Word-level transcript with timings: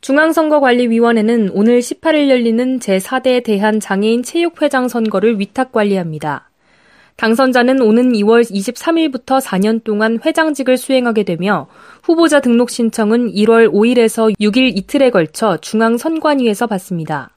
중앙선거관리위원회는 0.00 1.50
오늘 1.52 1.80
18일 1.80 2.30
열리는 2.30 2.78
제4대 2.78 3.44
대한장애인 3.44 4.22
체육회장 4.22 4.88
선거를 4.88 5.38
위탁 5.38 5.72
관리합니다. 5.72 6.48
당선자는 7.16 7.82
오는 7.82 8.12
2월 8.12 8.42
23일부터 8.42 9.42
4년 9.42 9.84
동안 9.84 10.18
회장직을 10.24 10.78
수행하게 10.78 11.24
되며 11.24 11.66
후보자 12.02 12.40
등록 12.40 12.70
신청은 12.70 13.32
1월 13.32 13.70
5일에서 13.70 14.34
6일 14.40 14.74
이틀에 14.78 15.10
걸쳐 15.10 15.58
중앙선관위에서 15.58 16.66
받습니다. 16.66 17.36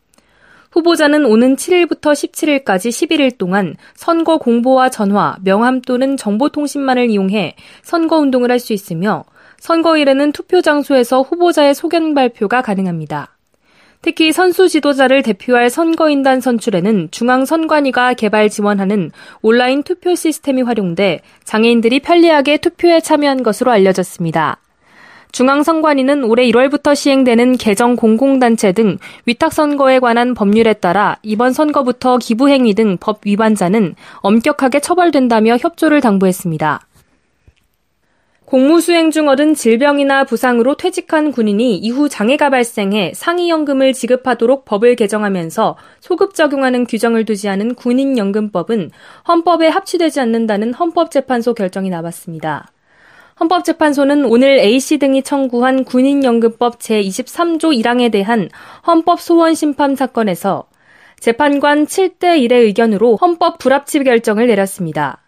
후보자는 0.72 1.26
오는 1.26 1.58
7일부터 1.58 2.14
17일까지 2.14 2.90
11일 2.90 3.38
동안 3.38 3.76
선거 3.94 4.38
공보와 4.38 4.90
전화, 4.90 5.36
명함 5.44 5.82
또는 5.82 6.16
정보통신만을 6.16 7.10
이용해 7.10 7.56
선거운동을 7.84 8.50
할 8.52 8.60
수 8.60 8.72
있으며 8.72 9.26
선거일에는 9.64 10.34
투표 10.34 10.60
장소에서 10.62 11.22
후보자의 11.22 11.74
소견 11.74 12.14
발표가 12.14 12.62
가능합니다. 12.62 13.30
특히 14.02 14.34
선수 14.34 14.68
지도자를 14.68 15.24
대표할 15.24 15.70
선거인단 15.70 16.42
선출에는 16.42 17.08
중앙선관위가 17.12 18.16
개발 18.16 18.50
지원하는 18.50 19.10
온라인 19.42 19.82
투표 19.82 20.16
시스템이 20.16 20.64
활용돼 20.64 21.22
장애인들이 21.46 22.02
편리하게 22.02 22.58
투표에 22.58 23.00
참여한 23.00 23.42
것으로 23.42 23.72
알려졌습니다. 23.72 24.58
중앙선관위는 25.32 26.26
올해 26.26 26.46
1월부터 26.46 26.94
시행되는 26.94 27.56
개정 27.56 27.96
공공단체 27.96 28.74
등 28.74 28.98
위탁선거에 29.26 30.00
관한 30.00 30.34
법률에 30.34 30.74
따라 30.74 31.16
이번 31.24 31.54
선거부터 31.54 32.18
기부행위 32.18 32.74
등 32.74 32.98
법 33.00 33.22
위반자는 33.24 33.96
엄격하게 34.18 34.82
처벌된다며 34.82 35.56
협조를 35.56 36.02
당부했습니다. 36.02 36.82
공무수행 38.54 39.10
중 39.10 39.30
얻은 39.30 39.56
질병이나 39.56 40.26
부상으로 40.26 40.76
퇴직한 40.76 41.32
군인이 41.32 41.76
이후 41.76 42.08
장애가 42.08 42.52
발생해 42.52 43.14
상위연금을 43.16 43.94
지급하도록 43.94 44.64
법을 44.64 44.96
개정하면서 44.96 45.76
소급 46.00 46.36
적용하는 46.36 46.86
규정을 46.86 47.26
두지 47.26 47.50
않은 47.50 47.74
군인연금법은 47.74 48.92
헌법에 49.28 49.70
합치되지 49.70 50.20
않는다는 50.20 50.76
헌법재판소 50.76 51.56
결정이 51.56 51.90
나왔습니다. 51.90 52.68
헌법재판소는 53.40 54.26
오늘 54.26 54.60
A씨 54.60 55.00
등이 55.00 55.24
청구한 55.24 55.84
군인연금법 55.84 56.78
제23조 56.78 57.76
1항에 57.76 58.12
대한 58.12 58.50
헌법 58.86 59.20
소원 59.20 59.56
심판 59.56 59.96
사건에서 59.96 60.68
재판관 61.20 61.88
7대 61.88 62.38
1의 62.46 62.66
의견으로 62.66 63.16
헌법 63.16 63.58
불합치 63.58 64.04
결정을 64.04 64.46
내렸습니다. 64.46 65.23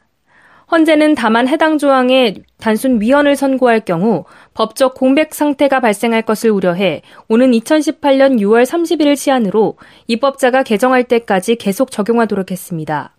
헌재는 0.71 1.15
다만 1.15 1.47
해당 1.47 1.77
조항에 1.77 2.35
단순 2.57 2.99
위헌을 2.99 3.35
선고할 3.35 3.81
경우 3.81 4.25
법적 4.53 4.95
공백 4.95 5.33
상태가 5.33 5.79
발생할 5.79 6.23
것을 6.23 6.49
우려해 6.49 7.03
오는 7.29 7.51
2018년 7.51 8.39
6월 8.39 8.65
30일 8.65 9.15
시한으로 9.15 9.77
입법자가 10.07 10.63
개정할 10.63 11.03
때까지 11.03 11.55
계속 11.55 11.91
적용하도록 11.91 12.49
했습니다. 12.49 13.11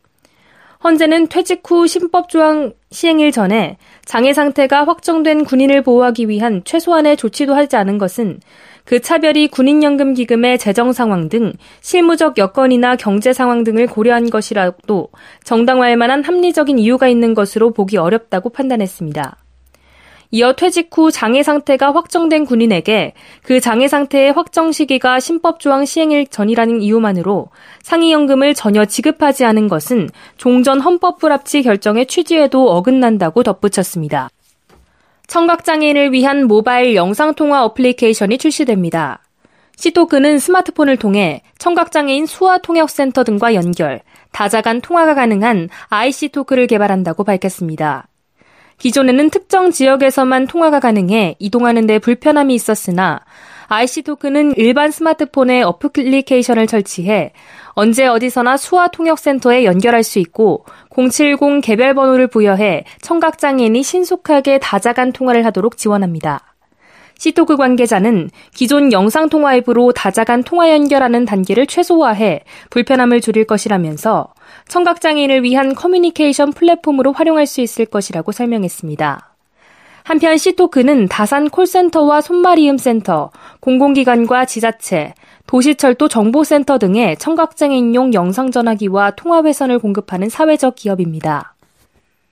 헌재는 0.83 1.29
퇴직 1.29 1.63
후 1.65 1.87
신법 1.87 2.29
조항 2.29 2.73
시행일 2.91 3.33
전에 3.33 3.77
장애 4.05 4.33
상태가 4.33 4.85
확정된 4.85 5.45
군인을 5.45 5.83
보호하기 5.83 6.29
위한 6.29 6.63
최소한의 6.65 7.17
조치도 7.17 7.55
하지 7.55 7.77
않은 7.77 7.99
것은 7.99 8.41
그 8.87 9.01
차별이 9.01 9.49
군인연금 9.49 10.15
기금의 10.15 10.59
재정 10.59 10.93
상황 10.93 11.29
등 11.29 11.53
실무적 11.81 12.39
여건이나 12.39 12.95
경제 12.97 13.33
상황 13.33 13.65
등을 13.65 13.89
고려한 13.89 14.31
것이라도 14.31 15.09
정당화할 15.45 15.97
만한 15.97 16.23
합리적인 16.23 16.79
이유가 16.79 17.09
있는 17.09 17.35
것으로 17.35 17.73
보기 17.73 17.97
어렵다고 17.99 18.51
판단했습니다. 18.51 19.37
이어 20.31 20.55
퇴직 20.55 20.91
후 20.93 21.11
장애 21.11 21.43
상태가 21.43 21.93
확정된 21.95 22.45
군인에게 22.47 23.15
그 23.43 23.61
장애 23.61 23.89
상태의 23.89 24.33
확정 24.33 24.73
시기가 24.73 25.21
신법조항 25.21 25.85
시행일 25.85 26.27
전이라는 26.29 26.81
이유만으로 26.81 27.49
상위연금을 27.83 28.55
전혀 28.55 28.85
지급하지 28.85 29.45
않은 29.45 29.69
것은 29.69 30.09
종전 30.37 30.81
헌법 30.81 31.19
불합치 31.19 31.63
결정의 31.63 32.07
취지에도 32.07 32.71
어긋난다고 32.71 33.43
덧붙였습니다. 33.43 34.29
청각장애인을 35.27 36.13
위한 36.13 36.47
모바일 36.47 36.95
영상통화 36.95 37.65
어플리케이션이 37.65 38.39
출시됩니다. 38.39 39.23
시토크는 39.77 40.39
스마트폰을 40.39 40.97
통해 40.97 41.43
청각장애인 41.59 42.27
수화통역센터 42.27 43.25
등과 43.25 43.55
연결, 43.55 44.01
다자간 44.33 44.81
통화가 44.81 45.15
가능한 45.15 45.69
IC토크를 45.89 46.67
개발한다고 46.67 47.25
밝혔습니다. 47.25 48.09
기존에는 48.79 49.31
특정 49.31 49.71
지역에서만 49.71 50.47
통화가 50.47 50.81
가능해 50.81 51.37
이동하는 51.39 51.87
데 51.87 51.99
불편함이 51.99 52.55
있었으나 52.55 53.21
IC토크는 53.69 54.55
일반 54.57 54.91
스마트폰에 54.91 55.63
어플리케이션을 55.63 56.69
설치해 56.69 57.33
언제 57.71 58.07
어디서나 58.07 58.57
수화 58.57 58.89
통역센터에 58.89 59.65
연결할 59.65 60.03
수 60.03 60.19
있고 60.19 60.65
070 60.91 61.61
개별 61.63 61.95
번호를 61.95 62.29
부여해 62.29 62.85
청각 63.01 63.39
장애인이 63.39 63.83
신속하게 63.83 64.59
다자간 64.59 65.13
통화를 65.13 65.45
하도록 65.47 65.77
지원합니다. 65.77 66.57
시토크 67.19 67.57
관계자는 67.57 68.31
기존 68.55 68.93
영상 68.93 69.29
통화 69.29 69.57
앱으로 69.57 69.93
다자간 69.93 70.43
통화 70.43 70.71
연결하는 70.71 71.25
단계를 71.25 71.67
최소화해 71.67 72.43
불편함을 72.71 73.21
줄일 73.21 73.45
것이라면서 73.47 74.35
청각 74.69 75.01
장애인을 75.01 75.43
위한 75.43 75.75
커뮤니케이션 75.75 76.53
플랫폼으로 76.53 77.13
활용할 77.13 77.47
수 77.47 77.61
있을 77.63 77.87
것이라고 77.87 78.33
설명했습니다. 78.33 79.36
한편 80.07 80.39
시토크는 80.39 81.09
다산 81.09 81.51
콜센터와 81.51 82.21
손마리음센터, 82.21 83.33
공공기관과 83.59 84.45
지자체, 84.45 85.15
도시철도 85.49 86.07
정보센터 86.07 86.79
등의 86.79 87.17
청각장애인용 87.17 88.15
영상전화기와 88.15 89.17
통화회선을 89.17 89.81
공급하는 89.81 90.29
사회적 90.29 90.77
기업입니다. 90.77 91.57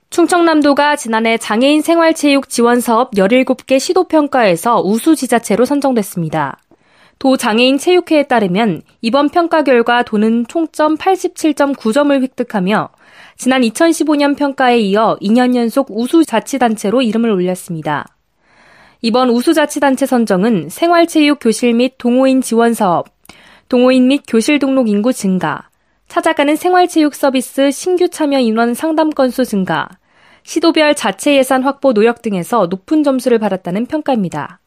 충청남도가 0.09 0.95
지난해 0.95 1.37
장애인 1.37 1.81
생활체육 1.81 2.47
지원 2.47 2.79
사업 2.79 3.11
17개 3.11 3.77
시도평가에서 3.77 4.81
우수 4.81 5.17
지자체로 5.17 5.65
선정됐습니다. 5.65 6.57
도 7.19 7.35
장애인 7.35 7.77
체육회에 7.77 8.23
따르면 8.23 8.83
이번 9.01 9.27
평가 9.27 9.63
결과 9.63 10.03
도는 10.03 10.45
총점 10.47 10.95
87.9점을 10.95 12.21
획득하며 12.21 12.87
지난 13.37 13.61
2015년 13.61 14.37
평가에 14.37 14.79
이어 14.79 15.17
2년 15.21 15.55
연속 15.55 15.91
우수 15.91 16.23
자치단체로 16.23 17.01
이름을 17.01 17.29
올렸습니다. 17.29 18.05
이번 19.01 19.29
우수자치단체 19.29 20.05
선정은 20.05 20.69
생활체육 20.69 21.39
교실 21.41 21.73
및 21.73 21.95
동호인 21.97 22.41
지원 22.41 22.73
사업, 22.73 23.07
동호인 23.67 24.07
및 24.07 24.23
교실 24.27 24.57
등록 24.57 24.87
인구 24.87 25.11
증가, 25.11 25.69
찾아가는 26.07 26.55
생활체육 26.55 27.13
서비스 27.13 27.71
신규 27.71 28.07
참여 28.07 28.39
인원 28.39 28.73
상담 28.73 29.09
건수 29.09 29.43
증가, 29.43 29.89
시도별 30.43 30.95
자체 30.95 31.35
예산 31.35 31.61
확보 31.63 31.93
노력 31.93 32.21
등에서 32.21 32.67
높은 32.67 33.03
점수를 33.03 33.37
받았다는 33.37 33.87
평가입니다. 33.87 34.61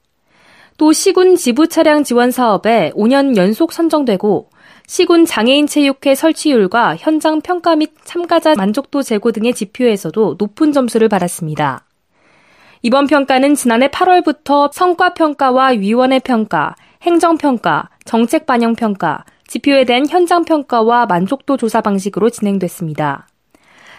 또 0.77 0.93
시군 0.93 1.37
지부 1.37 1.69
차량 1.69 2.05
지원 2.05 2.31
사업에 2.31 2.93
5년 2.95 3.37
연속 3.37 3.73
선정되고 3.73 4.51
시군 4.89 5.27
장애인 5.27 5.67
체육회 5.67 6.15
설치율과 6.15 6.97
현장 6.97 7.43
평가 7.43 7.77
및 7.77 7.93
참가자 8.05 8.55
만족도 8.55 9.03
제고 9.03 9.33
등의 9.33 9.53
지표에서도 9.53 10.37
높은 10.39 10.73
점수를 10.73 11.11
받았습니다. 11.11 11.85
이번 12.81 13.07
평가는 13.07 13.55
지난해 13.55 13.89
8월부터 13.89 14.73
성과평가와 14.73 15.73
위원회 15.73 16.19
평가, 16.19 16.75
행정평가, 17.03 17.91
정책반영평가, 18.07 19.27
지표에 19.47 19.85
대한 19.85 20.09
현장평가와 20.09 21.05
만족도 21.05 21.59
조사 21.59 21.83
방식으로 21.83 22.31
진행됐습니다. 22.31 23.29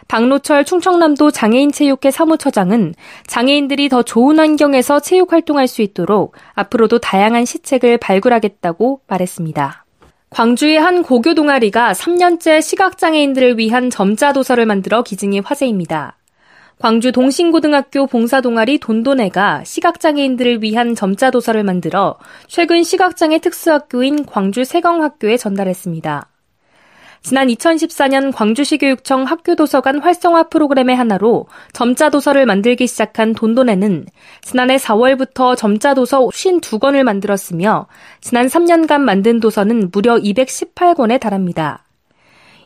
박노철 0.08 0.66
충청남도 0.66 1.30
장애인체육회 1.30 2.10
사무처장은 2.10 2.96
장애인들이 3.28 3.90
더 3.90 4.02
좋은 4.02 4.40
환경에서 4.40 5.02
체육 5.02 5.34
활동할 5.34 5.68
수 5.68 5.84
있도록 5.84 6.36
앞으로도 6.56 6.98
다양한 6.98 7.46
시책을 7.46 8.00
발굴하겠다고 8.00 9.02
말했습니다. 9.06 9.86
광주의 10.30 10.78
한 10.78 11.02
고교 11.02 11.34
동아리가 11.34 11.94
3년째 11.94 12.62
시각장애인들을 12.62 13.58
위한 13.58 13.90
점자 13.90 14.32
도서를 14.32 14.68
만들어 14.68 15.02
기증이 15.02 15.40
화제입니다. 15.40 16.18
광주 16.78 17.12
동신고등학교 17.12 18.06
봉사동아리 18.06 18.80
돈도네가 18.80 19.64
시각장애인들을 19.66 20.62
위한 20.62 20.96
점자 20.96 21.32
도서를 21.32 21.64
만들어 21.64 22.18
최근 22.48 22.84
시각장애 22.84 23.40
특수학교인 23.40 24.26
광주 24.26 24.64
세경학교에 24.64 25.36
전달했습니다. 25.36 26.30
지난 27.22 27.48
2014년 27.48 28.34
광주시 28.34 28.78
교육청 28.78 29.24
학교도서관 29.24 30.00
활성화 30.00 30.44
프로그램의 30.44 30.96
하나로 30.96 31.48
점자도서를 31.74 32.46
만들기 32.46 32.88
시작한 32.88 33.34
돈돈에는 33.34 34.06
지난해 34.42 34.78
4월부터 34.78 35.58
점자도서 35.58 36.22
52권을 36.22 37.04
만들었으며 37.04 37.88
지난 38.22 38.48
3년간 38.48 39.02
만든 39.02 39.40
도서는 39.40 39.90
무려 39.92 40.16
218권에 40.16 41.20
달합니다. 41.20 41.86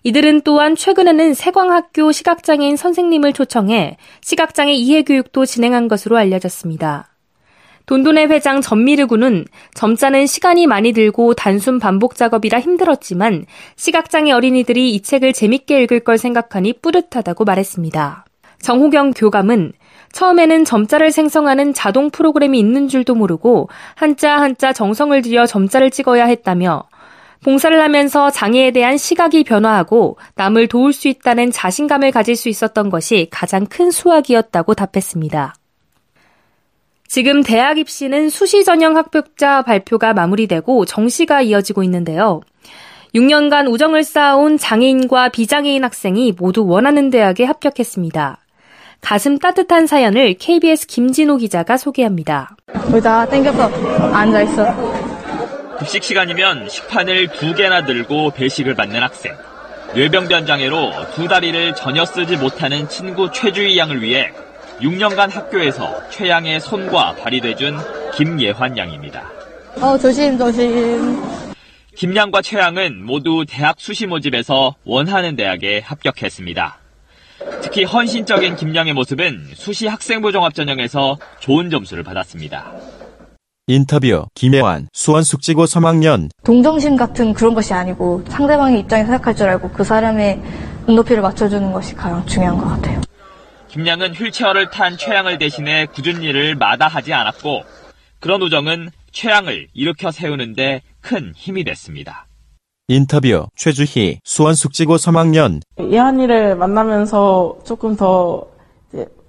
이들은 0.03 0.41
또한 0.41 0.75
최근에는 0.75 1.33
세광학교 1.33 2.11
시각장애인 2.11 2.75
선생님을 2.75 3.33
초청해 3.33 3.97
시각장애 4.21 4.73
이해교육도 4.73 5.45
진행한 5.45 5.87
것으로 5.87 6.17
알려졌습니다. 6.17 7.12
돈돈의 7.85 8.27
회장 8.27 8.61
전미르 8.61 9.07
군은 9.07 9.45
점자는 9.73 10.25
시간이 10.25 10.67
많이 10.67 10.93
들고 10.93 11.33
단순 11.33 11.79
반복 11.79 12.15
작업이라 12.15 12.59
힘들었지만 12.59 13.45
시각장애 13.75 14.31
어린이들이 14.31 14.91
이 14.91 15.01
책을 15.01 15.33
재밌게 15.33 15.83
읽을 15.83 15.99
걸 16.01 16.17
생각하니 16.17 16.73
뿌듯하다고 16.81 17.43
말했습니다. 17.43 18.25
정호경 18.59 19.11
교감은 19.11 19.73
처음에는 20.13 20.63
점자를 20.63 21.11
생성하는 21.11 21.73
자동 21.73 22.09
프로그램이 22.09 22.57
있는 22.57 22.87
줄도 22.87 23.15
모르고 23.15 23.67
한자 23.95 24.37
한자 24.37 24.71
정성을 24.71 25.21
들여 25.21 25.45
점자를 25.45 25.91
찍어야 25.91 26.25
했다며 26.25 26.83
봉사를 27.43 27.77
하면서 27.81 28.29
장애에 28.29 28.71
대한 28.71 28.97
시각이 28.97 29.43
변화하고 29.43 30.17
남을 30.35 30.67
도울 30.67 30.93
수 30.93 31.09
있다는 31.09 31.51
자신감을 31.51 32.11
가질 32.11 32.37
수 32.37 32.47
있었던 32.47 32.89
것이 32.89 33.27
가장 33.31 33.65
큰 33.65 33.91
수확이었다고 33.91 34.75
답했습니다. 34.75 35.55
지금 37.13 37.43
대학 37.43 37.77
입시는 37.77 38.31
수시 38.31 38.63
전형 38.63 38.97
합격자 38.97 39.61
발표가 39.61 40.13
마무리되고 40.15 40.85
정시가 40.85 41.43
이어지고 41.43 41.83
있는데요. 41.83 42.41
6년간 43.13 43.71
우정을 43.71 44.03
쌓아온 44.03 44.57
장애인과 44.57 45.29
비장애인 45.29 45.83
학생이 45.83 46.33
모두 46.35 46.65
원하는 46.65 47.11
대학에 47.11 47.43
합격했습니다. 47.43 48.39
가슴 49.01 49.37
따뜻한 49.37 49.85
사연을 49.85 50.33
KBS 50.39 50.87
김진호 50.87 51.37
기자가 51.37 51.77
소개합니다. 51.77 52.55
의자 52.87 53.27
땡겨서 53.29 53.69
앉아있어. 54.11 55.77
급식 55.77 56.01
시간이면 56.01 56.67
식판을 56.67 57.27
두 57.27 57.53
개나 57.53 57.85
들고 57.85 58.31
배식을 58.31 58.73
받는 58.73 59.03
학생. 59.03 59.35
뇌병변 59.93 60.47
장애로 60.47 60.89
두 61.13 61.27
다리를 61.27 61.75
전혀 61.75 62.05
쓰지 62.05 62.37
못하는 62.37 62.89
친구 62.89 63.31
최주희 63.31 63.77
양을 63.77 64.01
위해 64.01 64.31
6년간 64.83 65.31
학교에서 65.31 66.09
최양의 66.09 66.59
손과 66.59 67.15
발이 67.15 67.39
돼준 67.39 67.77
김예환 68.15 68.77
양입니다. 68.77 69.31
어, 69.81 69.97
조심, 69.97 70.37
조심. 70.37 71.23
김양과 71.95 72.41
최양은 72.41 73.05
모두 73.05 73.45
대학 73.47 73.75
수시 73.79 74.05
모집에서 74.05 74.75
원하는 74.83 75.37
대학에 75.37 75.79
합격했습니다. 75.85 76.77
특히 77.61 77.85
헌신적인 77.85 78.57
김양의 78.57 78.93
모습은 78.93 79.47
수시 79.53 79.87
학생부 79.87 80.31
종합 80.33 80.53
전형에서 80.53 81.17
좋은 81.39 81.69
점수를 81.69 82.03
받았습니다. 82.03 82.73
인터뷰 83.67 84.25
김혜환 84.35 84.89
수원 84.91 85.23
숙지고 85.23 85.63
3학년 85.63 86.29
동정심 86.43 86.97
같은 86.97 87.33
그런 87.33 87.53
것이 87.53 87.73
아니고 87.73 88.25
상대방의 88.27 88.81
입장에 88.81 89.05
생각할 89.05 89.33
줄 89.33 89.47
알고 89.47 89.69
그 89.69 89.85
사람의 89.85 90.41
눈높이를 90.85 91.21
맞춰주는 91.21 91.71
것이 91.71 91.95
가장 91.95 92.25
중요한 92.25 92.57
것 92.57 92.67
같아요. 92.67 93.02
김양은 93.73 94.13
휠체어를 94.13 94.69
탄 94.69 94.97
최양을 94.97 95.39
대신해 95.39 95.87
굳은 95.87 96.21
일을 96.21 96.53
마다하지 96.55 97.11
않았고 97.11 97.63
그런 98.19 98.39
우정은 98.43 98.91
최양을 99.11 99.69
일으켜 99.73 100.11
세우는데 100.11 100.83
큰 101.01 101.33
힘이 101.35 101.63
됐습니다. 101.63 102.27
인터뷰 102.87 103.47
최주희 103.55 104.19
수원숙지고 104.23 104.97
3학년 104.97 105.61
예한이를 105.79 106.55
만나면서 106.55 107.57
조금 107.65 107.95
더 107.95 108.45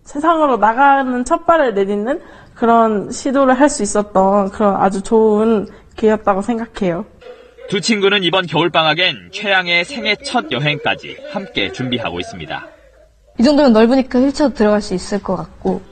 세상으로 0.05 0.59
나가는 0.59 1.25
첫 1.25 1.47
발을 1.47 1.73
내딛는 1.73 2.21
그런 2.55 3.11
시도를 3.11 3.59
할 3.59 3.71
수 3.71 3.83
있었던 3.83 4.51
그런 4.51 4.77
아주 4.77 5.01
좋은 5.01 5.67
기회였다고 5.97 6.43
생각해요. 6.43 7.07
두 7.71 7.81
친구는 7.81 8.23
이번 8.25 8.47
겨울방학엔 8.47 9.31
최양의 9.33 9.87
생애 9.87 10.15
첫 10.17 10.53
여행까지 10.53 11.17
함께 11.33 11.73
준비하고 11.73 12.21
있습니다. 12.21 12.74
이 13.39 13.43
정도면 13.43 13.73
넓으니까 13.73 14.21
휠체어 14.21 14.51
들어갈 14.51 14.81
수 14.81 14.95
있을 14.95 15.23
것 15.23 15.37
같고 15.37 15.83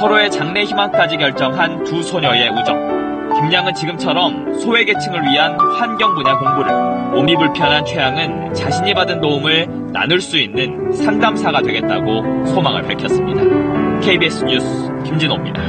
서로의 0.00 0.30
장래 0.30 0.64
희망까지 0.64 1.16
결정한 1.16 1.84
두 1.84 2.02
소녀의 2.02 2.50
우정. 2.50 2.98
김양은 3.34 3.74
지금처럼 3.74 4.58
소외계층을 4.58 5.22
위한 5.22 5.58
환경 5.58 6.14
분야 6.14 6.36
공부를, 6.38 6.72
몸이 7.12 7.36
불편한 7.36 7.84
최양은 7.84 8.52
자신이 8.54 8.94
받은 8.94 9.20
도움을 9.20 9.92
나눌 9.92 10.20
수 10.20 10.38
있는 10.38 10.92
상담사가 10.92 11.62
되겠다고 11.62 12.46
소망을 12.46 12.82
밝혔습니다. 12.82 14.00
KBS 14.00 14.44
뉴스 14.44 14.66
김진호입니다. 15.04 15.60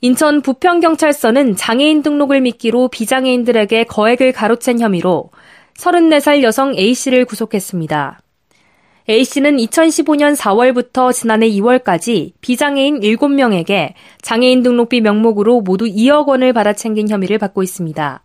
인천 0.00 0.42
부평경찰서는 0.42 1.56
장애인 1.56 2.02
등록을 2.02 2.40
미끼로 2.42 2.88
비장애인들에게 2.88 3.84
거액을 3.84 4.32
가로챈 4.32 4.78
혐의로 4.78 5.30
34살 5.78 6.42
여성 6.42 6.74
A씨를 6.74 7.24
구속했습니다. 7.24 8.20
A씨는 9.06 9.58
2015년 9.58 10.34
4월부터 10.34 11.12
지난해 11.12 11.46
2월까지 11.50 12.32
비장애인 12.40 13.00
7명에게 13.00 13.92
장애인 14.22 14.62
등록비 14.62 15.02
명목으로 15.02 15.60
모두 15.60 15.84
2억 15.84 16.26
원을 16.26 16.54
받아챙긴 16.54 17.10
혐의를 17.10 17.36
받고 17.36 17.62
있습니다. 17.62 18.24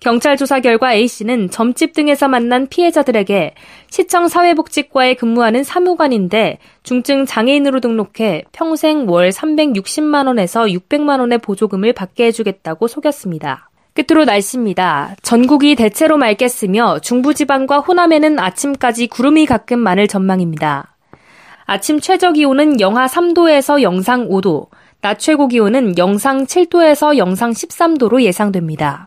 경찰 0.00 0.36
조사 0.36 0.60
결과 0.60 0.92
A씨는 0.92 1.48
점집 1.48 1.94
등에서 1.94 2.28
만난 2.28 2.66
피해자들에게 2.66 3.54
시청 3.88 4.28
사회복지과에 4.28 5.14
근무하는 5.14 5.64
사무관인데 5.64 6.58
중증 6.82 7.24
장애인으로 7.24 7.80
등록해 7.80 8.44
평생 8.52 9.08
월 9.08 9.30
360만원에서 9.30 10.70
600만원의 10.78 11.40
보조금을 11.40 11.94
받게 11.94 12.26
해주겠다고 12.26 12.88
속였습니다. 12.88 13.70
끝으로 13.94 14.24
날씨입니다. 14.24 15.14
전국이 15.22 15.76
대체로 15.76 16.16
맑겠으며 16.16 16.98
중부지방과 16.98 17.78
호남에는 17.78 18.38
아침까지 18.38 19.06
구름이 19.06 19.46
가끔 19.46 19.78
많을 19.78 20.08
전망입니다. 20.08 20.96
아침 21.66 22.00
최저 22.00 22.32
기온은 22.32 22.80
영하 22.80 23.06
3도에서 23.06 23.82
영상 23.82 24.28
5도, 24.28 24.68
낮 25.00 25.18
최고 25.18 25.48
기온은 25.48 25.96
영상 25.96 26.44
7도에서 26.44 27.16
영상 27.16 27.52
13도로 27.52 28.22
예상됩니다. 28.22 29.06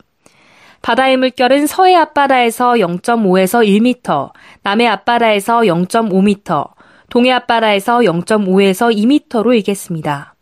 바다의 0.81 1.17
물결은 1.17 1.67
서해 1.67 1.95
앞바다에서 1.95 2.73
0.5에서 2.73 3.67
1m, 3.67 4.31
남해 4.63 4.87
앞바다에서 4.87 5.59
0.5m, 5.61 6.69
동해 7.09 7.31
앞바다에서 7.31 7.99
0.5에서 7.99 8.95
2m로 8.95 9.55
일겠습니다. 9.55 10.36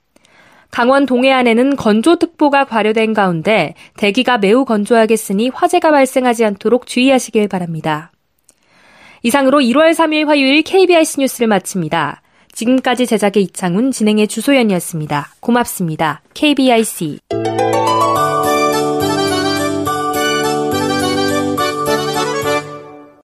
강원 0.75 1.05
동해안에는 1.05 1.77
건조특보가 1.77 2.65
발효된 2.65 3.13
가운데 3.13 3.75
대기가 3.95 4.37
매우 4.37 4.65
건조하겠으니 4.65 5.47
화재가 5.47 5.89
발생하지 5.91 6.43
않도록 6.43 6.85
주의하시길 6.85 7.47
바랍니다. 7.47 8.11
이상으로 9.23 9.59
1월 9.59 9.93
3일 9.93 10.25
화요일 10.25 10.63
KBIC 10.63 11.21
뉴스를 11.21 11.47
마칩니다. 11.47 12.21
지금까지 12.51 13.05
제작의 13.05 13.43
이창훈, 13.43 13.91
진행의 13.91 14.27
주소연이었습니다. 14.27 15.35
고맙습니다. 15.39 16.21
KBIC. 16.33 17.19